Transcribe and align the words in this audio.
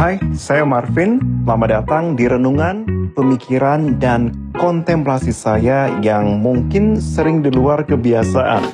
Hai, 0.00 0.16
saya 0.32 0.64
Marvin. 0.64 1.20
Selamat 1.44 1.68
datang 1.76 2.16
di 2.16 2.24
renungan, 2.24 2.88
pemikiran, 3.12 4.00
dan 4.00 4.32
kontemplasi 4.56 5.28
saya 5.28 5.92
yang 6.00 6.40
mungkin 6.40 6.96
sering 6.96 7.44
di 7.44 7.52
luar 7.52 7.84
kebiasaan. 7.84 8.64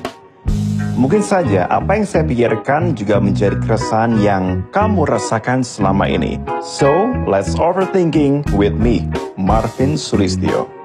Mungkin 0.95 1.27
saja 1.27 1.67
apa 1.67 1.99
yang 1.99 2.07
saya 2.07 2.23
pikirkan 2.23 2.95
juga 2.95 3.19
menjadi 3.19 3.59
keresahan 3.59 4.23
yang 4.23 4.71
kamu 4.71 5.03
rasakan 5.03 5.67
selama 5.67 6.07
ini. 6.07 6.39
So, 6.63 7.11
let's 7.27 7.59
overthinking 7.59 8.47
with 8.55 8.79
me, 8.79 9.11
Marvin 9.35 9.99
Sulistyo. 9.99 10.76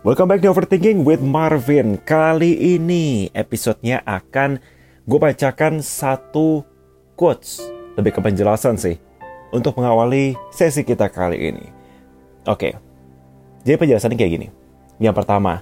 Welcome 0.00 0.32
back 0.32 0.40
to 0.40 0.48
Overthinking 0.48 1.04
with 1.04 1.20
Marvin. 1.20 2.00
Kali 2.00 2.56
ini 2.56 3.28
episodenya 3.36 4.00
akan 4.08 4.56
gue 5.04 5.18
bacakan 5.20 5.84
satu 5.84 6.64
quotes, 7.20 7.60
lebih 8.00 8.16
ke 8.16 8.20
penjelasan 8.24 8.80
sih, 8.80 8.96
untuk 9.52 9.76
mengawali 9.76 10.40
sesi 10.56 10.88
kita 10.88 11.12
kali 11.12 11.52
ini. 11.52 11.68
Oke, 12.48 12.80
jadi 13.60 13.76
penjelasannya 13.76 14.16
kayak 14.16 14.32
gini. 14.40 14.48
Yang 15.04 15.20
pertama, 15.20 15.60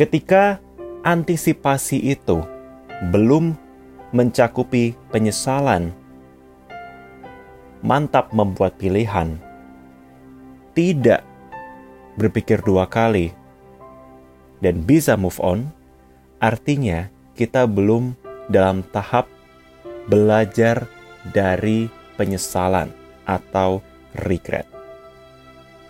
ketika 0.00 0.64
antisipasi 1.04 2.00
itu 2.08 2.40
belum 3.12 3.52
mencakupi 4.16 4.96
penyesalan, 5.12 5.92
mantap 7.84 8.32
membuat 8.32 8.80
pilihan, 8.80 9.36
tidak 10.72 11.20
berpikir 12.16 12.64
dua 12.64 12.88
kali 12.88 13.43
dan 14.64 14.80
bisa 14.80 15.12
move 15.20 15.36
on, 15.44 15.68
artinya 16.40 17.12
kita 17.36 17.68
belum 17.68 18.16
dalam 18.48 18.80
tahap 18.96 19.28
belajar 20.08 20.88
dari 21.36 21.92
penyesalan 22.16 22.88
atau 23.28 23.84
regret. 24.24 24.64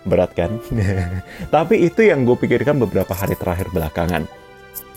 Berat 0.03 0.35
kan? 0.35 0.59
Tapi 1.55 1.87
itu 1.87 2.03
yang 2.03 2.27
gue 2.27 2.35
pikirkan 2.35 2.83
beberapa 2.83 3.15
hari 3.15 3.39
terakhir 3.39 3.71
belakangan. 3.71 4.27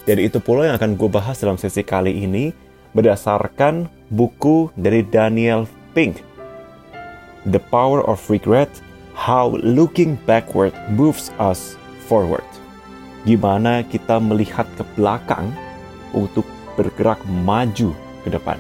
Dan 0.09 0.17
itu 0.25 0.41
pula 0.41 0.73
yang 0.73 0.81
akan 0.81 0.97
gue 0.97 1.09
bahas 1.13 1.37
dalam 1.37 1.61
sesi 1.61 1.85
kali 1.85 2.25
ini 2.25 2.49
berdasarkan 2.97 3.85
buku 4.09 4.73
dari 4.73 5.05
Daniel 5.05 5.69
Pink. 5.93 6.25
The 7.47 7.61
Power 7.71 8.03
of 8.03 8.19
Regret, 8.27 8.71
How 9.13 9.53
Looking 9.61 10.17
Backward 10.25 10.75
Moves 10.91 11.31
Us 11.39 11.79
Forward 12.09 12.66
gimana 13.23 13.81
kita 13.87 14.19
melihat 14.21 14.67
ke 14.77 14.83
belakang 14.93 15.49
untuk 16.13 16.45
bergerak 16.77 17.21
maju 17.25 17.95
ke 18.21 18.29
depan. 18.29 18.59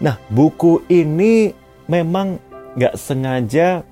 Nah, 0.00 0.16
buku 0.32 0.84
ini 0.88 1.52
memang 1.88 2.40
nggak 2.76 2.96
sengaja 2.96 3.84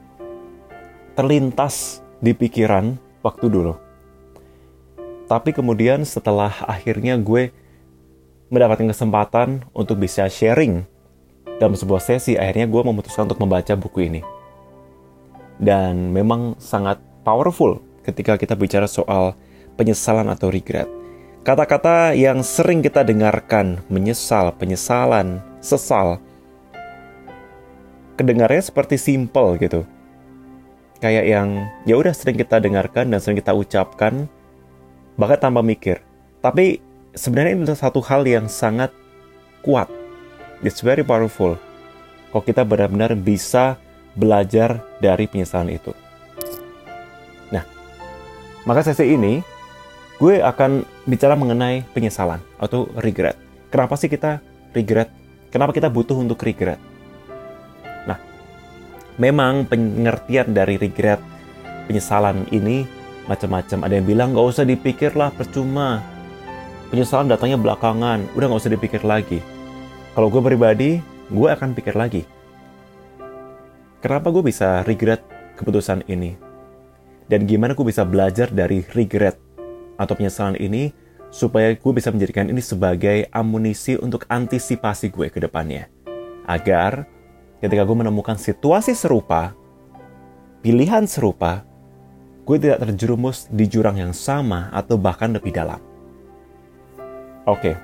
terlintas 1.13 2.01
di 2.23 2.33
pikiran 2.33 2.97
waktu 3.21 3.47
dulu. 3.51 3.75
Tapi 5.29 5.53
kemudian 5.53 6.09
setelah 6.09 6.53
akhirnya 6.65 7.21
gue 7.21 7.53
mendapatkan 8.49 8.89
kesempatan 8.89 9.69
untuk 9.77 10.01
bisa 10.01 10.25
sharing 10.33 10.89
dalam 11.61 11.77
sebuah 11.77 12.01
sesi, 12.01 12.39
akhirnya 12.39 12.65
gue 12.65 12.83
memutuskan 12.87 13.29
untuk 13.29 13.43
membaca 13.45 13.75
buku 13.77 14.09
ini. 14.09 14.23
Dan 15.59 16.15
memang 16.15 16.57
sangat 16.57 17.03
powerful 17.27 17.83
ketika 18.09 18.41
kita 18.41 18.57
bicara 18.57 18.89
soal 18.89 19.37
penyesalan 19.77 20.33
atau 20.33 20.49
regret. 20.49 20.89
Kata-kata 21.45 22.17
yang 22.17 22.41
sering 22.41 22.81
kita 22.81 23.05
dengarkan, 23.05 23.85
menyesal, 23.93 24.53
penyesalan, 24.57 25.45
sesal, 25.61 26.19
kedengarannya 28.19 28.65
seperti 28.65 28.99
simple 28.99 29.61
gitu. 29.61 29.87
Kayak 30.99 31.25
yang 31.31 31.49
ya 31.87 31.95
udah 31.95 32.11
sering 32.11 32.35
kita 32.35 32.59
dengarkan 32.59 33.15
dan 33.15 33.23
sering 33.23 33.39
kita 33.39 33.55
ucapkan, 33.55 34.27
bahkan 35.15 35.39
tanpa 35.39 35.63
mikir. 35.63 36.03
Tapi 36.43 36.83
sebenarnya 37.15 37.55
adalah 37.55 37.79
satu 37.79 38.03
hal 38.03 38.27
yang 38.27 38.51
sangat 38.51 38.91
kuat. 39.63 39.87
It's 40.67 40.83
very 40.83 41.07
powerful. 41.07 41.55
Kalau 42.35 42.43
kita 42.43 42.67
benar-benar 42.67 43.15
bisa 43.15 43.79
belajar 44.19 44.83
dari 44.99 45.31
penyesalan 45.31 45.79
itu. 45.79 45.95
Maka 48.69 48.85
sesi 48.85 49.17
ini 49.17 49.41
gue 50.21 50.45
akan 50.45 50.85
bicara 51.09 51.33
mengenai 51.33 51.89
penyesalan 51.97 52.37
atau 52.61 52.85
regret. 53.01 53.33
Kenapa 53.73 53.97
sih 53.97 54.13
kita 54.13 54.45
regret? 54.77 55.09
Kenapa 55.49 55.73
kita 55.73 55.89
butuh 55.89 56.21
untuk 56.21 56.37
regret? 56.45 56.77
Nah, 58.05 58.21
memang 59.17 59.65
pengertian 59.65 60.53
dari 60.53 60.77
regret, 60.77 61.17
penyesalan 61.89 62.45
ini 62.53 62.85
macam-macam. 63.25 63.89
Ada 63.89 63.95
yang 63.97 64.05
bilang 64.05 64.29
gak 64.37 64.49
usah 64.53 64.69
dipikir 64.69 65.17
lah, 65.17 65.33
percuma. 65.33 66.05
Penyesalan 66.93 67.33
datangnya 67.33 67.57
belakangan, 67.57 68.29
udah 68.37 68.53
gak 68.53 68.61
usah 68.69 68.75
dipikir 68.77 69.01
lagi. 69.01 69.41
Kalau 70.13 70.29
gue 70.29 70.45
pribadi, 70.45 71.01
gue 71.33 71.49
akan 71.49 71.73
pikir 71.73 71.97
lagi. 71.97 72.29
Kenapa 74.05 74.29
gue 74.29 74.45
bisa 74.45 74.85
regret 74.85 75.25
keputusan 75.57 76.05
ini? 76.05 76.48
Dan 77.29 77.45
gimana 77.45 77.77
gue 77.77 77.85
bisa 77.85 78.09
belajar 78.09 78.49
dari 78.49 78.81
regret 78.97 79.37
atau 80.01 80.17
penyesalan 80.17 80.57
ini 80.57 80.91
supaya 81.29 81.77
gue 81.77 81.93
bisa 81.93 82.09
menjadikan 82.09 82.49
ini 82.49 82.65
sebagai 82.65 83.29
amunisi 83.29 84.01
untuk 84.01 84.25
antisipasi 84.33 85.13
gue 85.13 85.29
ke 85.29 85.39
depannya. 85.45 85.93
Agar 86.49 87.05
ketika 87.61 87.85
gue 87.85 87.97
menemukan 88.01 88.41
situasi 88.41 88.97
serupa, 88.97 89.53
pilihan 90.65 91.05
serupa, 91.05 91.69
gue 92.49 92.57
tidak 92.57 92.81
terjerumus 92.89 93.45
di 93.53 93.69
jurang 93.69 94.01
yang 94.01 94.17
sama 94.17 94.73
atau 94.73 94.97
bahkan 94.97 95.29
lebih 95.29 95.53
dalam. 95.53 95.85
Oke, 97.45 97.77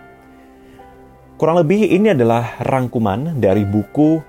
kurang 1.36 1.60
lebih 1.60 1.84
ini 1.84 2.16
adalah 2.16 2.56
rangkuman 2.64 3.36
dari 3.36 3.68
buku 3.68 4.24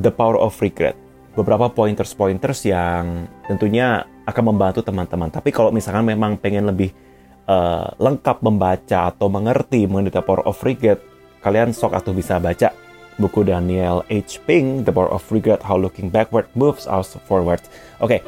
The 0.00 0.08
Power 0.08 0.40
of 0.40 0.56
Regret. 0.64 1.05
Beberapa 1.36 1.68
pointers-pointers 1.68 2.64
yang 2.64 3.28
tentunya 3.44 4.08
akan 4.24 4.56
membantu 4.56 4.80
teman-teman. 4.80 5.28
Tapi 5.28 5.52
kalau 5.52 5.68
misalkan 5.68 6.08
memang 6.08 6.40
pengen 6.40 6.72
lebih 6.72 6.96
uh, 7.44 7.92
lengkap 8.00 8.40
membaca 8.40 9.12
atau 9.12 9.28
mengerti 9.28 9.84
mengenai 9.84 10.10
The 10.10 10.24
Power 10.24 10.48
of 10.48 10.56
Regret, 10.64 10.98
kalian 11.44 11.76
sok 11.76 11.92
atau 11.92 12.16
bisa 12.16 12.40
baca 12.40 12.72
buku 13.20 13.44
Daniel 13.44 14.00
H. 14.08 14.40
Pink, 14.48 14.88
The 14.88 14.92
Power 14.92 15.12
of 15.12 15.24
Regret, 15.28 15.60
How 15.60 15.76
Looking 15.76 16.08
Backward 16.08 16.48
Moves 16.56 16.88
Us 16.88 17.16
Forward. 17.28 17.60
Oke, 18.00 18.20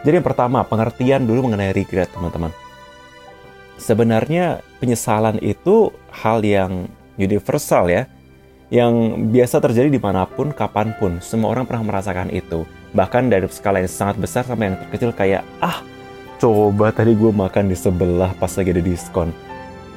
jadi 0.00 0.16
yang 0.16 0.26
pertama, 0.26 0.64
pengertian 0.64 1.28
dulu 1.28 1.50
mengenai 1.50 1.76
regret, 1.76 2.08
teman-teman. 2.14 2.54
Sebenarnya 3.76 4.64
penyesalan 4.80 5.40
itu 5.44 5.92
hal 6.12 6.40
yang 6.40 6.88
universal 7.20 7.88
ya, 7.92 8.08
yang 8.70 9.26
biasa 9.34 9.58
terjadi 9.58 9.90
di 9.90 9.98
mana 9.98 10.24
pun, 10.30 10.54
kapan 10.54 10.94
pun. 10.96 11.18
Semua 11.18 11.50
orang 11.50 11.66
pernah 11.66 11.82
merasakan 11.82 12.30
itu. 12.30 12.62
Bahkan 12.94 13.26
dari 13.26 13.46
skala 13.50 13.82
yang 13.82 13.90
sangat 13.90 14.16
besar 14.22 14.46
sampai 14.46 14.70
yang 14.70 14.78
terkecil 14.78 15.10
kayak, 15.10 15.42
ah 15.58 15.82
coba 16.38 16.94
tadi 16.94 17.18
gue 17.18 17.30
makan 17.34 17.66
di 17.66 17.76
sebelah 17.76 18.30
pas 18.38 18.50
lagi 18.54 18.70
ada 18.70 18.82
diskon. 18.82 19.34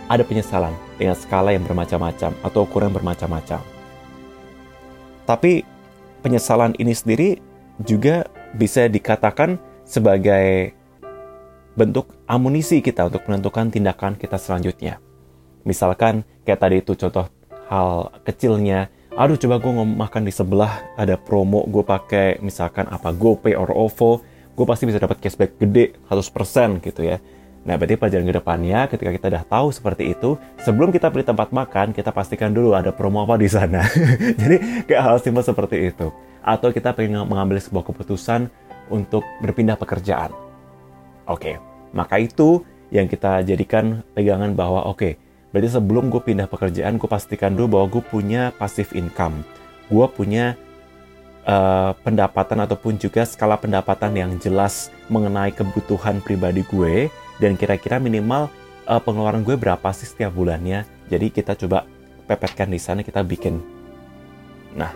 Ada 0.10 0.26
penyesalan 0.26 0.74
dengan 0.98 1.16
skala 1.16 1.54
yang 1.54 1.64
bermacam-macam 1.64 2.34
atau 2.42 2.60
ukuran 2.66 2.92
bermacam-macam. 2.92 3.62
Tapi 5.24 5.64
penyesalan 6.26 6.76
ini 6.82 6.92
sendiri 6.92 7.40
juga 7.80 8.28
bisa 8.58 8.90
dikatakan 8.90 9.62
sebagai 9.88 10.76
bentuk 11.74 12.14
amunisi 12.30 12.82
kita 12.84 13.10
untuk 13.10 13.26
menentukan 13.26 13.70
tindakan 13.70 14.14
kita 14.20 14.38
selanjutnya. 14.38 15.02
Misalkan 15.64 16.28
kayak 16.44 16.60
tadi 16.60 16.76
itu 16.84 16.94
contoh 17.00 17.32
hal 17.70 18.12
kecilnya, 18.26 18.90
aduh 19.14 19.38
coba 19.38 19.62
gue 19.62 19.72
makan 19.74 20.22
di 20.26 20.34
sebelah 20.34 20.82
ada 20.98 21.16
promo 21.16 21.64
gue 21.70 21.86
pakai 21.86 22.42
misalkan 22.42 22.90
apa 22.90 23.14
GoPay 23.14 23.54
or 23.54 23.70
OVO, 23.70 24.24
gue 24.54 24.66
pasti 24.66 24.90
bisa 24.90 25.02
dapat 25.02 25.22
cashback 25.22 25.58
gede 25.58 25.98
100% 26.10 26.84
gitu 26.84 27.02
ya. 27.06 27.18
Nah, 27.64 27.80
berarti 27.80 27.96
pelajaran 27.96 28.28
ke 28.28 28.36
depannya 28.36 28.80
ketika 28.92 29.12
kita 29.16 29.26
udah 29.32 29.44
tahu 29.48 29.68
seperti 29.72 30.12
itu, 30.12 30.36
sebelum 30.60 30.92
kita 30.92 31.08
beli 31.08 31.24
tempat 31.24 31.56
makan, 31.56 31.96
kita 31.96 32.12
pastikan 32.12 32.52
dulu 32.52 32.76
ada 32.76 32.92
promo 32.92 33.24
apa 33.24 33.40
di 33.40 33.48
sana. 33.48 33.88
Jadi, 34.42 34.84
kayak 34.84 35.00
hal 35.00 35.16
simpel 35.24 35.48
seperti 35.48 35.88
itu. 35.88 36.12
Atau 36.44 36.76
kita 36.76 36.92
pengen 36.92 37.24
mengambil 37.24 37.64
sebuah 37.64 37.88
keputusan 37.88 38.52
untuk 38.92 39.24
berpindah 39.40 39.80
pekerjaan. 39.80 40.36
Oke, 41.24 41.56
maka 41.96 42.20
itu 42.20 42.68
yang 42.92 43.08
kita 43.08 43.48
jadikan 43.48 44.04
pegangan 44.12 44.52
bahwa 44.60 44.84
oke, 44.84 45.00
okay, 45.00 45.14
berarti 45.54 45.70
sebelum 45.78 46.10
gue 46.10 46.20
pindah 46.20 46.50
pekerjaan, 46.50 46.98
gue 46.98 47.06
pastikan 47.06 47.54
dulu 47.54 47.78
bahwa 47.78 47.88
gue 48.00 48.04
punya 48.04 48.50
passive 48.58 48.90
income. 48.98 49.46
Gue 49.88 50.10
punya 50.10 50.58
uh, 51.46 51.94
pendapatan 52.02 52.66
ataupun 52.66 52.98
juga 52.98 53.24
skala 53.24 53.56
pendapatan 53.62 54.18
yang 54.18 54.32
jelas 54.42 54.90
mengenai 55.08 55.54
kebutuhan 55.54 56.20
pribadi 56.26 56.66
gue 56.68 57.08
dan 57.38 57.54
kira-kira 57.54 58.02
minimal 58.02 58.50
uh, 58.90 58.98
pengeluaran 59.00 59.46
gue 59.46 59.54
berapa 59.54 59.94
sih 59.94 60.10
setiap 60.10 60.34
bulannya. 60.34 60.90
Jadi 61.08 61.30
kita 61.30 61.54
coba 61.54 61.86
pepetkan 62.26 62.72
di 62.74 62.80
sana 62.82 63.06
kita 63.06 63.22
bikin. 63.22 63.62
Nah, 64.74 64.90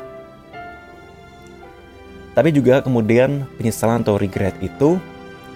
tapi 2.34 2.50
juga 2.54 2.82
kemudian 2.82 3.46
penyesalan 3.58 4.02
atau 4.02 4.18
regret 4.18 4.58
itu 4.62 4.98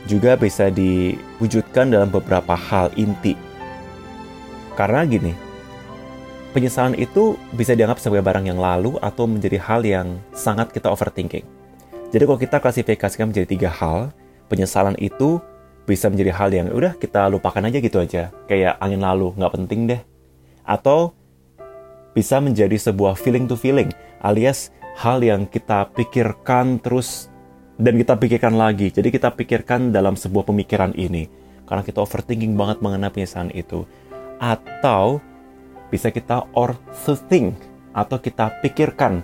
juga 0.10 0.34
bisa 0.34 0.70
diwujudkan 0.74 1.94
dalam 1.94 2.10
beberapa 2.10 2.58
hal 2.58 2.90
inti. 2.98 3.38
Karena 4.74 5.04
gini, 5.04 5.36
penyesalan 6.56 6.96
itu 6.96 7.36
bisa 7.56 7.76
dianggap 7.76 8.00
sebagai 8.00 8.24
barang 8.24 8.46
yang 8.48 8.60
lalu 8.60 8.96
atau 9.00 9.28
menjadi 9.28 9.58
hal 9.60 9.82
yang 9.84 10.20
sangat 10.32 10.72
kita 10.72 10.92
overthinking. 10.92 11.44
Jadi 12.12 12.24
kalau 12.28 12.40
kita 12.40 12.60
klasifikasikan 12.60 13.32
menjadi 13.32 13.48
tiga 13.48 13.70
hal, 13.72 14.12
penyesalan 14.52 15.00
itu 15.00 15.40
bisa 15.88 16.12
menjadi 16.12 16.32
hal 16.36 16.50
yang 16.52 16.68
udah 16.72 16.96
kita 17.00 17.28
lupakan 17.32 17.64
aja 17.68 17.78
gitu 17.80 17.98
aja, 18.04 18.36
kayak 18.52 18.76
angin 18.84 19.00
lalu, 19.00 19.32
nggak 19.40 19.54
penting 19.56 19.88
deh. 19.88 20.02
Atau 20.68 21.16
bisa 22.12 22.44
menjadi 22.44 22.76
sebuah 22.76 23.16
feeling 23.16 23.48
to 23.48 23.56
feeling, 23.56 23.88
alias 24.20 24.76
hal 25.00 25.24
yang 25.24 25.48
kita 25.48 25.88
pikirkan 25.96 26.84
terus 26.84 27.32
dan 27.80 27.96
kita 27.96 28.20
pikirkan 28.20 28.60
lagi. 28.60 28.92
Jadi 28.92 29.08
kita 29.08 29.32
pikirkan 29.32 29.96
dalam 29.96 30.20
sebuah 30.20 30.44
pemikiran 30.52 30.92
ini, 31.00 31.32
karena 31.64 31.82
kita 31.82 32.04
overthinking 32.04 32.60
banget 32.60 32.84
mengenai 32.84 33.10
penyesalan 33.10 33.56
itu. 33.56 33.88
Atau 34.42 35.22
bisa 35.94 36.10
kita 36.10 36.50
or 36.58 36.74
to 37.06 37.14
think 37.30 37.54
atau 37.94 38.18
kita 38.18 38.50
pikirkan 38.64 39.22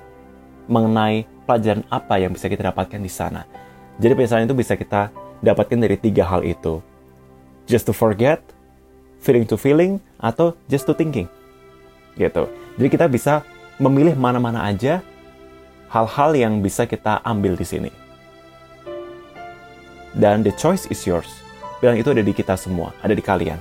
mengenai 0.68 1.24
pelajaran 1.48 1.82
apa 1.88 2.20
yang 2.20 2.36
bisa 2.36 2.52
kita 2.52 2.70
dapatkan 2.70 3.00
di 3.00 3.10
sana. 3.10 3.48
Jadi 3.98 4.14
penyesalan 4.14 4.46
itu 4.46 4.54
bisa 4.54 4.76
kita 4.76 5.10
dapatkan 5.42 5.80
dari 5.80 5.96
tiga 5.98 6.28
hal 6.28 6.44
itu. 6.44 6.84
Just 7.66 7.88
to 7.88 7.96
forget, 7.96 8.44
feeling 9.24 9.48
to 9.48 9.56
feeling, 9.56 9.98
atau 10.20 10.54
just 10.68 10.86
to 10.86 10.94
thinking. 10.94 11.26
Gitu. 12.20 12.46
Jadi 12.78 12.88
kita 12.92 13.08
bisa 13.08 13.42
memilih 13.80 14.14
mana-mana 14.20 14.68
aja 14.68 15.02
hal-hal 15.88 16.36
yang 16.36 16.60
bisa 16.60 16.84
kita 16.84 17.24
ambil 17.24 17.56
di 17.56 17.66
sini. 17.66 17.92
Dan 20.18 20.44
the 20.44 20.52
choice 20.56 20.90
is 20.92 21.00
yours. 21.08 21.30
Bilang 21.78 21.96
itu 21.96 22.10
ada 22.10 22.26
di 22.26 22.34
kita 22.34 22.58
semua, 22.58 22.92
ada 23.06 23.14
di 23.14 23.22
kalian. 23.22 23.60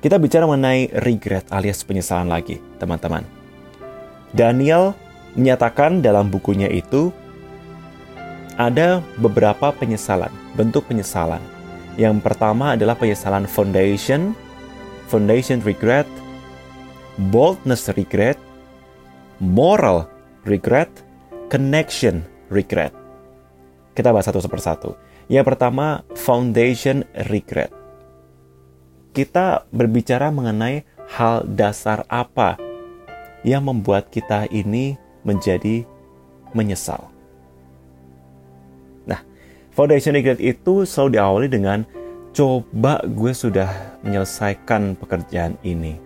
Kita 0.00 0.16
bicara 0.16 0.48
mengenai 0.48 0.88
regret 1.04 1.44
alias 1.52 1.84
penyesalan 1.84 2.32
lagi, 2.32 2.56
teman-teman. 2.80 3.20
Daniel 4.32 4.96
menyatakan 5.36 6.00
dalam 6.00 6.32
bukunya 6.32 6.72
itu 6.72 7.12
ada 8.56 9.04
beberapa 9.20 9.68
penyesalan, 9.76 10.32
bentuk 10.56 10.88
penyesalan. 10.88 11.44
Yang 12.00 12.16
pertama 12.24 12.80
adalah 12.80 12.96
penyesalan 12.96 13.44
foundation, 13.44 14.32
foundation 15.12 15.60
regret, 15.68 16.08
boldness 17.28 17.92
regret, 17.92 18.40
moral 19.36 20.08
regret, 20.48 20.88
connection 21.52 22.24
regret. 22.48 22.96
Kita 23.92 24.16
bahas 24.16 24.32
satu 24.32 24.40
persatu. 24.48 24.96
Yang 25.28 25.44
pertama, 25.52 26.00
foundation 26.16 27.04
regret 27.28 27.79
kita 29.10 29.66
berbicara 29.74 30.30
mengenai 30.30 30.86
hal 31.10 31.42
dasar 31.46 32.06
apa 32.06 32.54
yang 33.42 33.66
membuat 33.66 34.12
kita 34.14 34.46
ini 34.50 34.94
menjadi 35.26 35.82
menyesal. 36.54 37.10
Nah, 39.06 39.20
foundation 39.74 40.14
regret 40.14 40.38
itu 40.38 40.86
selalu 40.86 41.18
diawali 41.18 41.48
dengan 41.50 41.82
coba 42.30 43.02
gue 43.02 43.32
sudah 43.34 43.98
menyelesaikan 44.06 44.94
pekerjaan 44.94 45.58
ini 45.66 45.98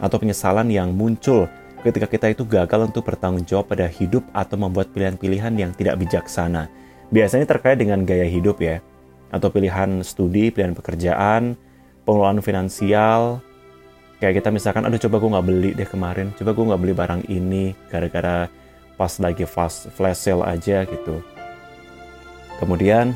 atau 0.00 0.16
penyesalan 0.16 0.72
yang 0.72 0.96
muncul 0.96 1.44
ketika 1.84 2.08
kita 2.08 2.26
itu 2.32 2.42
gagal 2.48 2.88
untuk 2.88 3.04
bertanggung 3.04 3.44
jawab 3.44 3.70
pada 3.70 3.86
hidup 3.86 4.24
atau 4.32 4.56
membuat 4.56 4.90
pilihan-pilihan 4.96 5.54
yang 5.54 5.70
tidak 5.76 6.00
bijaksana. 6.00 6.72
Biasanya 7.12 7.46
terkait 7.48 7.78
dengan 7.80 8.02
gaya 8.04 8.26
hidup 8.26 8.60
ya, 8.60 8.80
atau 9.28 9.48
pilihan 9.52 10.02
studi, 10.04 10.50
pilihan 10.50 10.76
pekerjaan, 10.76 11.56
pengelolaan 12.08 12.40
finansial. 12.40 13.44
Kayak 14.16 14.40
kita 14.40 14.48
misalkan 14.48 14.88
aduh 14.88 14.96
coba 14.96 15.20
gue 15.20 15.30
nggak 15.36 15.46
beli 15.46 15.70
deh 15.76 15.84
kemarin. 15.84 16.32
Coba 16.40 16.56
gue 16.56 16.64
nggak 16.72 16.80
beli 16.80 16.94
barang 16.96 17.22
ini 17.28 17.76
gara-gara 17.92 18.48
pas 18.96 19.12
lagi 19.20 19.44
flash, 19.44 19.92
flash 19.92 20.24
sale 20.24 20.42
aja 20.48 20.88
gitu. 20.88 21.20
Kemudian 22.56 23.12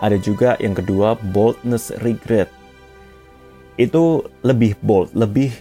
ada 0.00 0.16
juga 0.16 0.56
yang 0.58 0.72
kedua 0.72 1.14
boldness 1.30 1.92
regret. 2.00 2.48
Itu 3.76 4.26
lebih 4.40 4.80
bold 4.80 5.12
lebih 5.12 5.52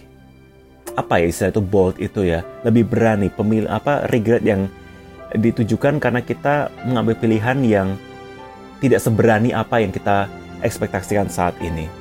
apa 0.96 1.22
ya 1.22 1.28
istilah 1.28 1.52
itu 1.52 1.62
bold 1.62 2.00
itu 2.00 2.24
ya. 2.24 2.42
Lebih 2.64 2.88
berani 2.88 3.28
pemilih 3.28 3.70
apa 3.70 4.08
regret 4.10 4.42
yang 4.48 4.72
ditujukan 5.36 6.02
karena 6.02 6.24
kita 6.24 6.74
mengambil 6.88 7.20
pilihan 7.20 7.60
yang 7.62 7.88
tidak 8.82 8.98
seberani 8.98 9.54
apa 9.54 9.78
yang 9.78 9.94
kita 9.94 10.26
ekspektasikan 10.66 11.30
saat 11.30 11.54
ini 11.62 12.01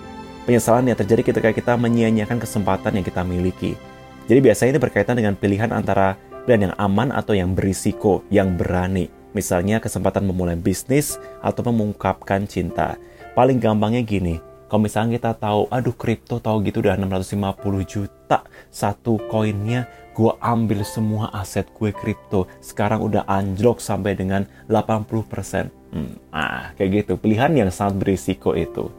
penyesalan 0.51 0.91
yang 0.91 0.99
terjadi 0.99 1.31
ketika 1.31 1.51
kita 1.55 1.73
menyia-nyiakan 1.79 2.43
kesempatan 2.43 2.99
yang 2.99 3.07
kita 3.07 3.23
miliki. 3.23 3.79
Jadi 4.27 4.43
biasanya 4.43 4.71
ini 4.75 4.81
berkaitan 4.83 5.15
dengan 5.15 5.39
pilihan 5.39 5.71
antara 5.71 6.19
pilihan 6.43 6.67
yang 6.67 6.75
aman 6.75 7.15
atau 7.15 7.39
yang 7.39 7.55
berisiko, 7.55 8.27
yang 8.35 8.59
berani. 8.59 9.07
Misalnya 9.31 9.79
kesempatan 9.79 10.27
memulai 10.27 10.59
bisnis 10.59 11.23
atau 11.39 11.63
mengungkapkan 11.71 12.51
cinta. 12.51 12.99
Paling 13.39 13.63
gampangnya 13.63 14.03
gini, 14.03 14.43
kalau 14.67 14.91
misalnya 14.91 15.23
kita 15.23 15.39
tahu, 15.39 15.71
aduh 15.71 15.95
kripto 15.95 16.43
tahu 16.43 16.67
gitu 16.67 16.83
udah 16.83 16.99
650 16.99 17.87
juta 17.87 18.43
satu 18.75 19.23
koinnya, 19.31 19.87
gue 20.19 20.35
ambil 20.43 20.83
semua 20.83 21.31
aset 21.31 21.71
gue 21.79 21.95
kripto. 21.95 22.51
Sekarang 22.59 23.07
udah 23.07 23.23
anjlok 23.31 23.79
sampai 23.79 24.19
dengan 24.19 24.51
80%. 24.67 25.71
Hmm, 25.95 26.19
ah, 26.35 26.75
kayak 26.75 27.07
gitu. 27.07 27.15
Pilihan 27.23 27.55
yang 27.55 27.71
sangat 27.71 28.03
berisiko 28.03 28.59
itu 28.59 28.91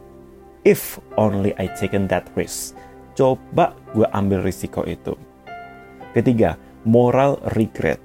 if 0.64 1.02
only 1.18 1.54
I 1.58 1.70
taken 1.74 2.06
that 2.10 2.30
risk. 2.38 2.78
Coba 3.18 3.76
gue 3.92 4.08
ambil 4.16 4.42
risiko 4.46 4.88
itu. 4.88 5.18
Ketiga, 6.16 6.56
moral 6.88 7.40
regret. 7.56 8.00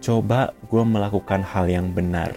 Coba 0.00 0.56
gue 0.66 0.82
melakukan 0.82 1.44
hal 1.44 1.68
yang 1.68 1.92
benar. 1.92 2.32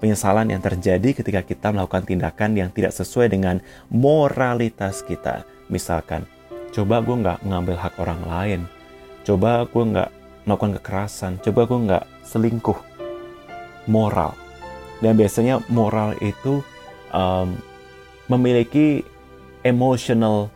Penyesalan 0.00 0.48
yang 0.48 0.64
terjadi 0.64 1.12
ketika 1.12 1.44
kita 1.44 1.68
melakukan 1.70 2.08
tindakan 2.08 2.56
yang 2.56 2.72
tidak 2.72 2.96
sesuai 2.96 3.28
dengan 3.28 3.60
moralitas 3.92 5.04
kita. 5.04 5.44
Misalkan, 5.68 6.24
coba 6.72 7.04
gue 7.04 7.16
nggak 7.20 7.44
mengambil 7.44 7.76
hak 7.76 7.94
orang 8.00 8.20
lain. 8.24 8.60
Coba 9.22 9.68
gue 9.68 9.84
nggak 9.84 10.10
melakukan 10.48 10.72
kekerasan. 10.80 11.32
Coba 11.44 11.68
gue 11.68 11.78
nggak 11.84 12.04
selingkuh. 12.24 12.80
Moral. 13.86 14.32
Dan 15.04 15.16
biasanya 15.16 15.60
moral 15.68 16.16
itu 16.24 16.64
um, 17.12 17.60
memiliki 18.30 19.02
emotional 19.66 20.46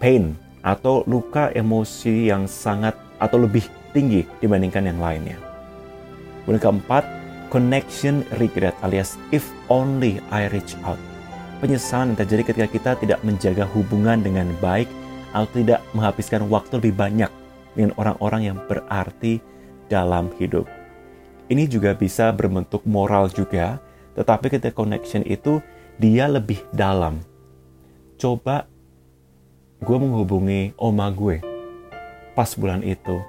pain 0.00 0.32
atau 0.64 1.04
luka 1.04 1.52
emosi 1.52 2.32
yang 2.32 2.48
sangat 2.48 2.96
atau 3.20 3.44
lebih 3.44 3.68
tinggi 3.92 4.24
dibandingkan 4.40 4.88
yang 4.88 4.98
lainnya. 4.98 5.36
Kemudian 6.42 6.64
keempat, 6.64 7.04
connection 7.52 8.24
regret 8.40 8.72
alias 8.80 9.20
if 9.30 9.44
only 9.68 10.18
I 10.32 10.48
reach 10.48 10.74
out. 10.88 10.98
Penyesalan 11.60 12.12
yang 12.12 12.18
terjadi 12.24 12.42
ketika 12.52 12.68
kita 12.68 12.90
tidak 13.00 13.20
menjaga 13.22 13.64
hubungan 13.70 14.24
dengan 14.24 14.50
baik 14.58 14.88
atau 15.36 15.48
tidak 15.52 15.80
menghabiskan 15.92 16.48
waktu 16.48 16.80
lebih 16.80 16.96
banyak 16.96 17.30
dengan 17.76 17.92
orang-orang 18.00 18.52
yang 18.52 18.58
berarti 18.64 19.40
dalam 19.92 20.32
hidup. 20.40 20.64
Ini 21.52 21.68
juga 21.68 21.92
bisa 21.92 22.32
berbentuk 22.32 22.84
moral 22.88 23.28
juga, 23.28 23.76
tetapi 24.16 24.48
ketika 24.48 24.72
connection 24.72 25.20
itu 25.28 25.60
dia 25.98 26.26
lebih 26.26 26.58
dalam. 26.74 27.22
Coba 28.18 28.66
gue 29.78 29.96
menghubungi 29.98 30.74
oma 30.78 31.06
gue 31.10 31.38
pas 32.34 32.50
bulan 32.58 32.82
itu. 32.82 33.22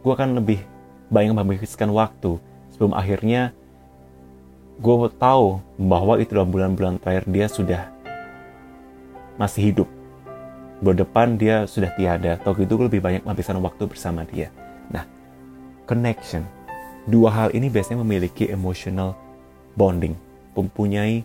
Gue 0.00 0.12
akan 0.14 0.38
lebih 0.38 0.62
banyak 1.10 1.34
menghabiskan 1.34 1.90
waktu 1.90 2.38
sebelum 2.70 2.94
akhirnya 2.94 3.50
gue 4.80 4.96
tahu 5.18 5.60
bahwa 5.76 6.16
itu 6.22 6.32
dalam 6.32 6.48
bulan-bulan 6.54 7.02
terakhir 7.02 7.24
dia 7.28 7.46
sudah 7.50 7.82
masih 9.36 9.74
hidup. 9.74 9.88
Bulan 10.80 10.96
depan 11.04 11.26
dia 11.36 11.68
sudah 11.68 11.92
tiada. 11.98 12.40
Atau 12.40 12.56
itu 12.56 12.72
gue 12.78 12.86
lebih 12.88 13.02
banyak 13.04 13.26
menghabiskan 13.26 13.60
waktu 13.60 13.84
bersama 13.84 14.24
dia. 14.24 14.48
Nah, 14.88 15.04
connection. 15.84 16.46
Dua 17.04 17.28
hal 17.32 17.48
ini 17.52 17.68
biasanya 17.68 18.00
memiliki 18.00 18.48
emotional 18.48 19.16
bonding 19.76 20.29
mempunyai 20.56 21.22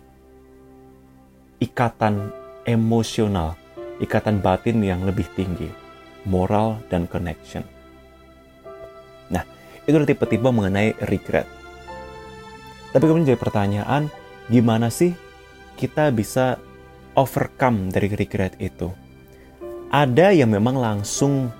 ikatan 1.62 2.30
emosional, 2.66 3.56
ikatan 4.02 4.42
batin 4.44 4.82
yang 4.82 5.06
lebih 5.06 5.26
tinggi, 5.34 5.70
moral 6.26 6.82
dan 6.90 7.08
connection. 7.08 7.66
Itu 9.86 10.02
tipe-tipe 10.02 10.50
mengenai 10.50 10.98
regret. 11.06 11.46
Tapi 12.90 13.04
kemudian 13.06 13.30
jadi 13.34 13.38
pertanyaan, 13.38 14.10
gimana 14.50 14.90
sih 14.90 15.14
kita 15.78 16.10
bisa 16.10 16.58
overcome 17.14 17.94
dari 17.94 18.10
regret 18.10 18.58
itu? 18.58 18.90
Ada 19.94 20.34
yang 20.34 20.50
memang 20.50 20.74
langsung 20.74 21.54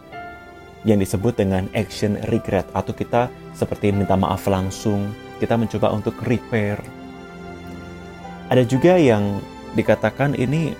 yang 0.83 0.99
disebut 0.99 1.39
dengan 1.39 1.71
action 1.71 2.19
regret 2.27 2.67
atau 2.75 2.91
kita 2.91 3.31
seperti 3.55 3.95
minta 3.95 4.19
maaf 4.19 4.51
langsung, 4.51 5.15
kita 5.39 5.55
mencoba 5.55 5.95
untuk 5.95 6.19
repair. 6.27 6.83
Ada 8.47 8.62
juga 8.62 8.95
yang 8.95 9.43
dikatakan 9.75 10.38
ini 10.38 10.71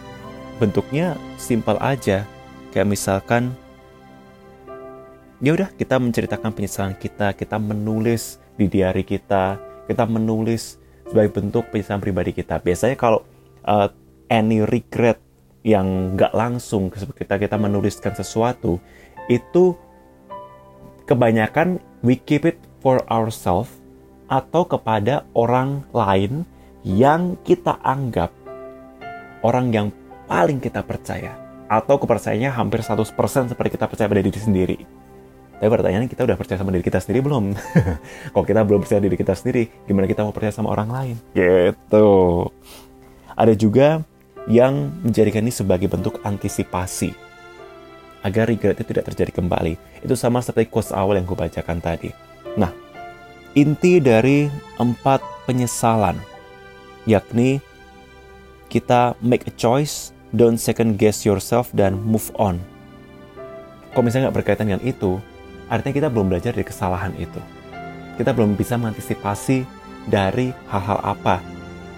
bentuknya 0.63 1.19
simpel 1.35 1.75
aja, 1.83 2.23
kayak 2.71 2.87
misalkan 2.87 3.51
ya 5.43 5.51
udah 5.51 5.75
kita 5.75 5.99
menceritakan 5.99 6.55
penyesalan 6.55 6.95
kita, 6.95 7.35
kita 7.35 7.59
menulis 7.59 8.39
di 8.55 8.71
diary 8.71 9.03
kita, 9.03 9.59
kita 9.91 10.07
menulis 10.07 10.79
sebagai 11.11 11.43
bentuk 11.43 11.67
penyesalan 11.75 11.99
pribadi 11.99 12.31
kita. 12.39 12.63
Biasanya 12.63 12.95
kalau 12.95 13.27
uh, 13.67 13.91
any 14.31 14.63
regret 14.63 15.19
yang 15.67 16.15
nggak 16.15 16.31
langsung 16.31 16.87
kita 16.95 17.35
kita 17.35 17.59
menuliskan 17.59 18.15
sesuatu 18.15 18.79
itu 19.27 19.75
kebanyakan 21.11 21.83
we 22.07 22.15
keep 22.15 22.47
it 22.47 22.63
for 22.79 23.03
ourselves 23.11 23.83
atau 24.31 24.63
kepada 24.63 25.27
orang 25.35 25.83
lain 25.91 26.47
yang 26.87 27.35
kita 27.43 27.83
anggap 27.83 28.31
orang 29.43 29.75
yang 29.75 29.91
paling 30.31 30.63
kita 30.63 30.87
percaya 30.87 31.35
atau 31.67 31.99
kepercayaannya 31.99 32.55
hampir 32.55 32.79
100% 32.79 33.11
seperti 33.51 33.75
kita 33.75 33.91
percaya 33.91 34.07
pada 34.07 34.23
diri 34.23 34.39
sendiri. 34.39 34.79
Tapi 35.57 35.67
pertanyaannya 35.67 36.07
kita 36.07 36.23
udah 36.23 36.39
percaya 36.39 36.63
sama 36.63 36.71
diri 36.71 36.87
kita 36.87 37.03
sendiri 37.03 37.27
belum? 37.27 37.59
Kalau 38.33 38.45
kita 38.47 38.63
belum 38.63 38.87
percaya 38.87 39.03
diri 39.03 39.19
kita 39.19 39.35
sendiri, 39.35 39.67
gimana 39.89 40.07
kita 40.07 40.23
mau 40.23 40.31
percaya 40.31 40.55
sama 40.55 40.71
orang 40.71 40.89
lain? 40.95 41.17
Gitu. 41.35 42.09
Ada 43.35 43.55
juga 43.59 44.07
yang 44.47 44.95
menjadikan 45.03 45.43
ini 45.43 45.51
sebagai 45.51 45.91
bentuk 45.91 46.23
antisipasi 46.23 47.11
agar 48.23 48.47
regret 48.47 48.79
itu 48.79 48.95
tidak 48.95 49.11
terjadi 49.11 49.35
kembali. 49.35 49.75
Itu 50.07 50.15
sama 50.15 50.39
seperti 50.39 50.71
quotes 50.71 50.95
awal 50.95 51.19
yang 51.19 51.27
gue 51.27 51.35
bacakan 51.35 51.83
tadi. 51.83 52.15
Nah, 52.55 52.71
inti 53.59 53.99
dari 53.99 54.47
empat 54.79 55.51
penyesalan, 55.51 56.36
yakni 57.07 57.63
kita 58.67 59.15
make 59.23 59.47
a 59.47 59.55
choice, 59.55 60.11
don't 60.35 60.59
second 60.59 60.99
guess 60.99 61.23
yourself, 61.23 61.71
dan 61.73 61.97
move 62.03 62.29
on. 62.37 62.59
Kalau 63.95 64.05
misalnya 64.05 64.29
nggak 64.29 64.39
berkaitan 64.43 64.69
dengan 64.69 64.83
itu, 64.85 65.17
artinya 65.71 65.95
kita 65.97 66.09
belum 66.13 66.29
belajar 66.29 66.53
dari 66.53 66.67
kesalahan 66.67 67.15
itu. 67.17 67.41
Kita 68.21 68.35
belum 68.37 68.59
bisa 68.59 68.77
mengantisipasi 68.77 69.65
dari 70.11 70.53
hal-hal 70.69 71.01
apa 71.01 71.41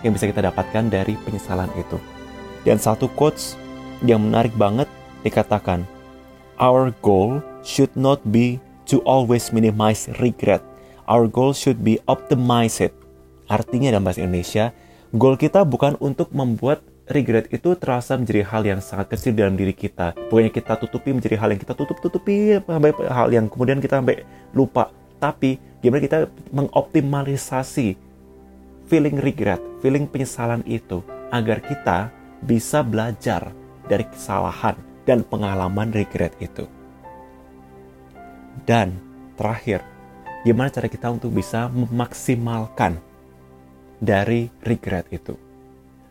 yang 0.06 0.14
bisa 0.14 0.30
kita 0.30 0.44
dapatkan 0.44 0.86
dari 0.92 1.18
penyesalan 1.26 1.70
itu. 1.74 1.98
Dan 2.62 2.78
satu 2.78 3.10
quotes 3.18 3.58
yang 4.04 4.22
menarik 4.30 4.54
banget 4.54 4.86
dikatakan, 5.26 5.82
Our 6.58 6.90
goal 7.02 7.38
should 7.62 7.90
not 7.94 8.18
be 8.28 8.58
to 8.90 8.98
always 9.06 9.54
minimize 9.54 10.10
regret. 10.18 10.62
Our 11.06 11.30
goal 11.30 11.54
should 11.54 11.86
be 11.86 12.02
optimize 12.10 12.82
it. 12.82 12.92
Artinya 13.46 13.94
dalam 13.94 14.04
bahasa 14.04 14.26
Indonesia, 14.26 14.74
goal 15.14 15.40
kita 15.40 15.64
bukan 15.64 15.96
untuk 16.04 16.28
membuat 16.36 16.84
regret 17.08 17.48
itu 17.48 17.72
terasa 17.80 18.20
menjadi 18.20 18.44
hal 18.44 18.62
yang 18.68 18.80
sangat 18.84 19.16
kecil 19.16 19.32
dalam 19.32 19.56
diri 19.56 19.72
kita. 19.72 20.12
Bukannya 20.28 20.52
kita 20.52 20.76
tutupi 20.76 21.16
menjadi 21.16 21.40
hal 21.40 21.56
yang 21.56 21.60
kita 21.60 21.72
tutup-tutupi, 21.72 22.60
sampai 22.60 22.92
hal 23.08 23.28
yang 23.32 23.48
kemudian 23.48 23.80
kita 23.80 24.04
sampai 24.04 24.28
lupa. 24.52 24.92
Tapi 25.16 25.56
gimana 25.80 26.04
kita 26.04 26.28
mengoptimalisasi 26.52 27.96
feeling 28.86 29.16
regret, 29.18 29.60
feeling 29.80 30.04
penyesalan 30.04 30.60
itu 30.68 31.00
agar 31.32 31.64
kita 31.64 32.12
bisa 32.44 32.84
belajar 32.84 33.52
dari 33.88 34.04
kesalahan 34.04 34.76
dan 35.08 35.24
pengalaman 35.24 35.88
regret 35.96 36.36
itu. 36.38 36.68
Dan 38.68 39.00
terakhir, 39.40 39.80
gimana 40.44 40.68
cara 40.68 40.92
kita 40.92 41.08
untuk 41.08 41.32
bisa 41.32 41.72
memaksimalkan 41.72 43.00
dari 43.98 44.50
regret 44.62 45.10
itu? 45.10 45.48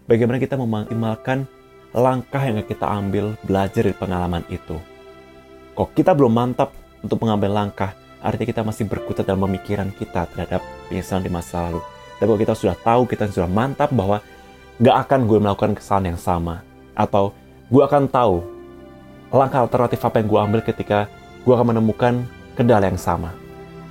bagaimana 0.08 0.39
kita 0.39 0.56
memaksimalkan 0.56 1.46
langkah 1.91 2.41
yang 2.41 2.63
kita 2.63 2.88
ambil 2.88 3.36
belajar 3.44 3.84
dari 3.84 3.96
pengalaman 3.96 4.44
itu. 4.48 4.79
Kok 5.75 5.94
kita 5.94 6.15
belum 6.17 6.34
mantap 6.34 6.74
untuk 7.03 7.22
mengambil 7.22 7.53
langkah, 7.53 7.94
artinya 8.24 8.50
kita 8.50 8.62
masih 8.65 8.89
berkutat 8.89 9.27
dalam 9.27 9.46
pemikiran 9.46 9.94
kita 9.94 10.25
terhadap 10.34 10.63
penyesalan 10.89 11.27
di 11.27 11.32
masa 11.32 11.70
lalu. 11.70 11.84
Tapi 12.17 12.25
kalau 12.25 12.41
kita 12.41 12.53
sudah 12.58 12.75
tahu, 12.82 13.01
kita 13.06 13.29
sudah 13.29 13.51
mantap 13.51 13.94
bahwa 13.94 14.25
gak 14.82 14.98
akan 15.06 15.29
gue 15.29 15.38
melakukan 15.38 15.77
kesalahan 15.77 16.17
yang 16.17 16.20
sama. 16.20 16.65
Atau 16.98 17.38
gue 17.70 17.84
akan 17.86 18.10
tahu 18.10 18.41
langkah 19.29 19.62
alternatif 19.62 20.01
apa 20.01 20.17
yang 20.17 20.27
gue 20.34 20.39
ambil 20.50 20.62
ketika 20.65 21.06
gue 21.46 21.53
akan 21.53 21.77
menemukan 21.77 22.25
kendala 22.58 22.89
yang 22.89 22.98
sama. 22.98 23.38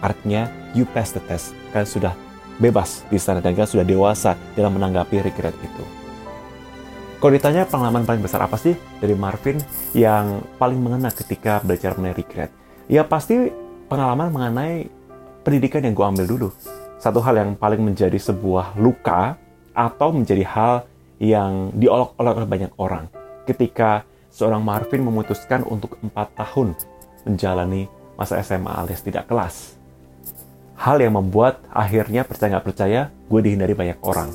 Artinya, 0.03 0.51
you 0.75 0.83
pass 0.91 1.15
the 1.15 1.23
test. 1.31 1.55
Kalian 1.71 1.87
sudah 1.87 2.13
bebas 2.57 3.05
di 3.13 3.21
sana 3.21 3.45
dan 3.45 3.53
kalian 3.53 3.69
sudah 3.69 3.87
dewasa 3.87 4.35
dalam 4.57 4.77
menanggapi 4.77 5.21
regret 5.21 5.55
itu. 5.61 5.85
Kalau 7.17 7.33
ditanya 7.33 7.65
pengalaman 7.65 8.05
paling 8.05 8.21
besar 8.21 8.45
apa 8.45 8.61
sih 8.61 8.77
dari 9.01 9.17
Marvin 9.17 9.57
yang 9.97 10.45
paling 10.61 10.77
mengena 10.77 11.09
ketika 11.09 11.65
belajar 11.65 11.97
mengenai 11.97 12.17
regret? 12.17 12.51
Ya 12.93 13.03
pasti 13.09 13.51
pengalaman 13.89 14.29
mengenai 14.29 14.87
pendidikan 15.41 15.81
yang 15.81 15.97
gue 15.97 16.07
ambil 16.07 16.27
dulu. 16.29 16.49
Satu 17.01 17.25
hal 17.25 17.41
yang 17.41 17.51
paling 17.57 17.81
menjadi 17.81 18.21
sebuah 18.21 18.77
luka 18.77 19.41
atau 19.73 20.13
menjadi 20.13 20.45
hal 20.45 20.75
yang 21.17 21.73
diolok-olok 21.73 22.45
oleh 22.45 22.49
banyak 22.49 22.73
orang. 22.77 23.09
Ketika 23.49 24.05
seorang 24.29 24.61
Marvin 24.61 25.01
memutuskan 25.01 25.65
untuk 25.65 25.97
empat 26.05 26.37
tahun 26.37 26.77
menjalani 27.25 27.89
masa 28.21 28.41
SMA 28.45 28.69
alias 28.69 29.01
tidak 29.01 29.25
kelas. 29.29 29.76
Hal 30.77 31.01
yang 31.01 31.17
membuat 31.17 31.65
akhirnya 31.73 32.23
percaya 32.29 32.57
nggak 32.57 32.67
percaya 32.69 33.01
gue 33.09 33.41
dihindari 33.41 33.73
banyak 33.73 33.99
orang. 34.05 34.29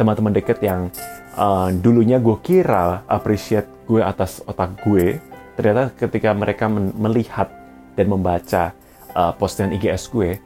Teman-teman 0.00 0.32
deket 0.32 0.58
yang 0.64 0.88
uh, 1.36 1.68
dulunya 1.68 2.16
gue 2.16 2.36
kira 2.40 3.04
appreciate 3.04 3.68
gue 3.84 4.00
atas 4.00 4.40
otak 4.48 4.80
gue, 4.80 5.20
ternyata 5.54 5.92
ketika 5.92 6.32
mereka 6.32 6.72
melihat 6.72 7.52
dan 7.92 8.08
membaca 8.08 8.72
uh, 9.12 9.36
postingan 9.36 9.76
IGS 9.76 10.08
gue, 10.08 10.40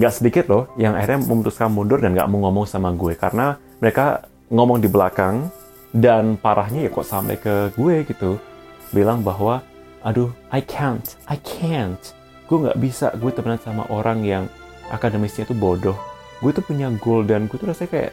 nggak 0.00 0.12
sedikit 0.16 0.44
loh 0.48 0.72
yang 0.80 0.96
akhirnya 0.96 1.20
memutuskan 1.28 1.68
mundur 1.68 2.00
dan 2.00 2.16
nggak 2.16 2.28
mau 2.32 2.48
ngomong 2.48 2.64
sama 2.64 2.88
gue 2.96 3.12
karena 3.12 3.60
mereka 3.76 4.24
ngomong 4.48 4.80
di 4.80 4.88
belakang 4.88 5.52
dan 5.92 6.40
parahnya 6.40 6.88
ya 6.88 6.90
kok 6.90 7.04
sampai 7.04 7.36
ke 7.36 7.76
gue 7.76 8.08
gitu. 8.08 8.40
Bilang 8.96 9.20
bahwa 9.20 9.60
aduh 10.00 10.32
I 10.48 10.64
can't 10.64 11.04
I 11.28 11.36
can't 11.44 12.00
gue 12.52 12.68
nggak 12.68 12.80
bisa 12.84 13.08
gue 13.16 13.32
temenan 13.32 13.56
sama 13.64 13.88
orang 13.88 14.20
yang 14.28 14.44
akademisnya 14.92 15.48
itu 15.48 15.56
bodoh. 15.56 15.96
Gue 16.44 16.52
tuh 16.52 16.60
punya 16.60 16.92
goal 17.00 17.24
dan 17.24 17.48
gue 17.48 17.56
tuh 17.56 17.72
rasanya 17.72 17.88
kayak 17.88 18.12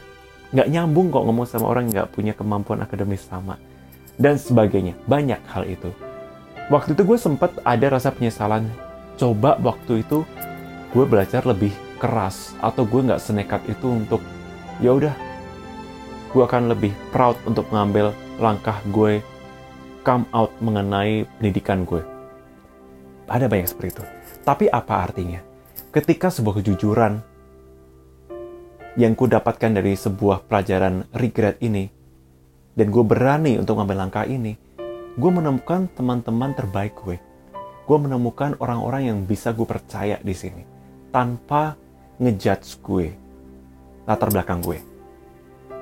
nggak 0.56 0.68
nyambung 0.72 1.12
kok 1.12 1.28
ngomong 1.28 1.44
sama 1.44 1.68
orang 1.68 1.92
nggak 1.92 2.08
punya 2.08 2.32
kemampuan 2.32 2.80
akademis 2.80 3.28
sama. 3.28 3.60
Dan 4.16 4.40
sebagainya 4.40 4.96
banyak 5.04 5.44
hal 5.44 5.68
itu. 5.68 5.92
Waktu 6.72 6.96
itu 6.96 7.04
gue 7.04 7.18
sempat 7.20 7.52
ada 7.68 7.92
rasa 7.92 8.16
penyesalan. 8.16 8.64
Coba 9.20 9.60
waktu 9.60 10.00
itu 10.00 10.24
gue 10.96 11.04
belajar 11.04 11.44
lebih 11.44 11.76
keras 12.00 12.56
atau 12.64 12.88
gue 12.88 13.12
nggak 13.12 13.20
senekat 13.20 13.60
itu 13.68 13.92
untuk 13.92 14.24
ya 14.80 14.96
udah 14.96 15.12
gue 16.32 16.40
akan 16.40 16.72
lebih 16.72 16.96
proud 17.12 17.36
untuk 17.44 17.68
mengambil 17.68 18.16
langkah 18.40 18.80
gue 18.88 19.20
come 20.00 20.24
out 20.32 20.48
mengenai 20.64 21.28
pendidikan 21.36 21.84
gue 21.84 22.00
ada 23.28 23.44
banyak 23.44 23.68
seperti 23.68 24.00
itu 24.00 24.19
tapi 24.42 24.66
apa 24.70 24.94
artinya 25.06 25.40
ketika 25.90 26.30
sebuah 26.30 26.62
kejujuran 26.62 27.18
yang 28.98 29.14
ku 29.14 29.30
dapatkan 29.30 29.70
dari 29.70 29.94
sebuah 29.94 30.50
pelajaran 30.50 31.06
regret 31.14 31.62
ini, 31.62 31.86
dan 32.74 32.90
gue 32.90 33.04
berani 33.06 33.54
untuk 33.54 33.78
mengambil 33.78 34.06
langkah 34.06 34.26
ini, 34.26 34.58
gue 35.14 35.30
menemukan 35.30 35.86
teman-teman 35.94 36.50
terbaik 36.58 36.98
gue. 37.06 37.16
Gue 37.86 37.98
menemukan 37.98 38.58
orang-orang 38.58 39.10
yang 39.10 39.18
bisa 39.26 39.54
gue 39.54 39.66
percaya 39.66 40.18
di 40.22 40.34
sini, 40.34 40.62
tanpa 41.14 41.78
ngejudge 42.18 42.82
gue, 42.82 43.14
latar 44.10 44.30
belakang 44.30 44.58
gue. 44.62 44.78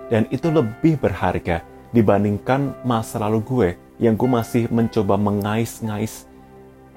Dan 0.09 0.29
itu 0.29 0.49
lebih 0.53 1.01
berharga 1.01 1.65
dibandingkan 1.93 2.85
masa 2.85 3.21
lalu 3.21 3.41
gue 3.45 3.69
yang 4.01 4.17
gue 4.17 4.29
masih 4.29 4.69
mencoba 4.69 5.17
mengais-ngais 5.17 6.28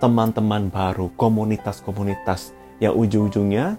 teman-teman 0.01 0.73
baru, 0.73 1.13
komunitas-komunitas 1.13 2.57
yang 2.81 2.97
ujung-ujungnya 2.97 3.77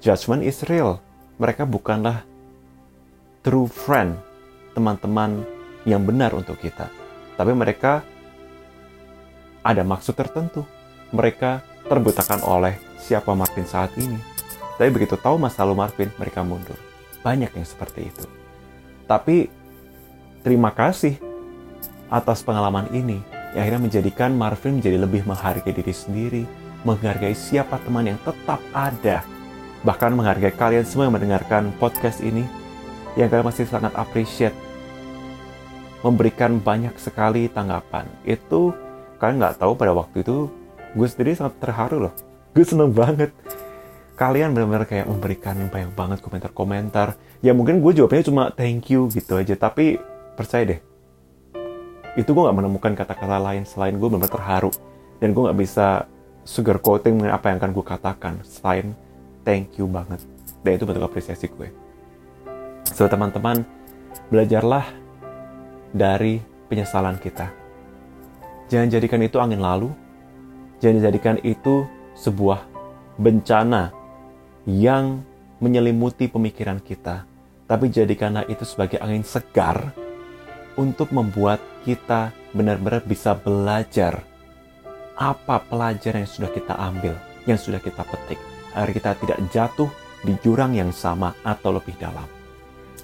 judgment 0.00 0.40
is 0.40 0.64
real. 0.72 1.04
Mereka 1.36 1.68
bukanlah 1.68 2.24
true 3.44 3.68
friend, 3.68 4.16
teman-teman 4.72 5.44
yang 5.84 6.00
benar 6.00 6.32
untuk 6.32 6.56
kita. 6.56 6.88
Tapi 7.36 7.52
mereka 7.52 8.00
ada 9.60 9.84
maksud 9.84 10.16
tertentu. 10.16 10.64
Mereka 11.12 11.60
terbutakan 11.84 12.40
oleh 12.48 12.80
siapa 12.96 13.36
Marvin 13.36 13.68
saat 13.68 13.92
ini. 14.00 14.16
Tapi 14.80 14.88
begitu 14.88 15.20
tahu 15.20 15.36
masa 15.36 15.68
lalu 15.68 15.84
Marvin, 15.84 16.08
mereka 16.16 16.40
mundur. 16.40 16.80
Banyak 17.20 17.52
yang 17.52 17.68
seperti 17.68 18.08
itu. 18.08 18.24
Tapi 19.04 19.52
terima 20.40 20.72
kasih 20.72 21.20
atas 22.08 22.40
pengalaman 22.40 22.88
ini 22.96 23.35
yang 23.56 23.64
akhirnya 23.64 23.88
menjadikan 23.88 24.36
Marvin 24.36 24.84
menjadi 24.84 25.00
lebih 25.00 25.24
menghargai 25.24 25.72
diri 25.72 25.94
sendiri, 25.96 26.44
menghargai 26.84 27.32
siapa 27.32 27.80
teman 27.80 28.04
yang 28.04 28.20
tetap 28.20 28.60
ada, 28.76 29.24
bahkan 29.80 30.12
menghargai 30.12 30.52
kalian 30.52 30.84
semua 30.84 31.08
yang 31.08 31.16
mendengarkan 31.16 31.72
podcast 31.80 32.20
ini, 32.20 32.44
yang 33.16 33.32
kalian 33.32 33.48
masih 33.48 33.64
sangat 33.64 33.96
appreciate, 33.96 34.52
memberikan 36.04 36.60
banyak 36.60 36.92
sekali 37.00 37.48
tanggapan. 37.48 38.04
Itu 38.28 38.76
kalian 39.16 39.40
nggak 39.40 39.56
tahu 39.56 39.72
pada 39.72 39.96
waktu 39.96 40.20
itu 40.20 40.52
gue 40.92 41.08
sendiri 41.08 41.32
sangat 41.32 41.56
terharu 41.56 41.96
loh. 42.08 42.14
Gue 42.52 42.64
seneng 42.68 42.92
banget. 42.92 43.32
Kalian 44.20 44.52
benar-benar 44.52 44.84
kayak 44.84 45.08
memberikan 45.08 45.56
banyak 45.72 45.96
banget 45.96 46.18
komentar-komentar. 46.20 47.16
Ya 47.40 47.56
mungkin 47.56 47.80
gue 47.80 47.92
jawabnya 47.96 48.20
cuma 48.20 48.42
thank 48.52 48.92
you 48.92 49.08
gitu 49.08 49.40
aja. 49.40 49.56
Tapi 49.56 49.96
percaya 50.36 50.76
deh, 50.76 50.80
itu 52.16 52.32
gue 52.32 52.42
gak 52.48 52.56
menemukan 52.56 52.92
kata-kata 52.96 53.36
lain 53.36 53.68
selain 53.68 54.00
gue 54.00 54.08
benar-benar 54.08 54.32
terharu. 54.32 54.72
Dan 55.20 55.36
gue 55.36 55.42
gak 55.52 55.58
bisa 55.60 55.86
sugar 56.48 56.80
coating 56.80 57.20
dengan 57.20 57.36
apa 57.36 57.52
yang 57.52 57.60
akan 57.60 57.70
gue 57.76 57.84
katakan 57.84 58.34
selain 58.40 58.96
thank 59.44 59.76
you 59.76 59.84
banget. 59.84 60.24
Dan 60.64 60.80
itu 60.80 60.88
bentuk 60.88 61.04
apresiasi 61.04 61.52
gue. 61.52 61.68
So 62.88 63.04
teman-teman 63.04 63.68
belajarlah 64.32 64.88
dari 65.92 66.40
penyesalan 66.72 67.20
kita. 67.20 67.52
Jangan 68.72 68.88
jadikan 68.88 69.20
itu 69.20 69.36
angin 69.36 69.60
lalu. 69.60 69.92
Jangan 70.80 70.98
jadikan 71.04 71.36
itu 71.44 71.84
sebuah 72.16 72.64
bencana 73.20 73.92
yang 74.64 75.20
menyelimuti 75.60 76.32
pemikiran 76.32 76.80
kita. 76.80 77.28
Tapi 77.66 77.92
jadikanlah 77.92 78.48
itu 78.48 78.64
sebagai 78.64 78.98
angin 79.02 79.22
segar 79.22 80.05
untuk 80.76 81.12
membuat 81.12 81.58
kita 81.82 82.32
benar-benar 82.52 83.04
bisa 83.04 83.36
belajar 83.36 84.22
apa 85.16 85.64
pelajaran 85.64 86.24
yang 86.24 86.30
sudah 86.30 86.50
kita 86.52 86.76
ambil, 86.76 87.16
yang 87.48 87.56
sudah 87.56 87.80
kita 87.80 88.04
petik, 88.04 88.40
agar 88.76 88.90
kita 88.92 89.10
tidak 89.16 89.38
jatuh 89.48 89.88
di 90.22 90.36
jurang 90.44 90.76
yang 90.76 90.92
sama 90.92 91.32
atau 91.40 91.72
lebih 91.72 91.96
dalam. 91.96 92.28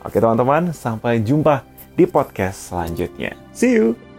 Oke 0.05 0.21
teman-teman, 0.21 0.75
sampai 0.77 1.25
jumpa 1.25 1.65
di 1.97 2.05
podcast 2.05 2.73
selanjutnya. 2.73 3.33
See 3.57 3.77
you! 3.77 4.12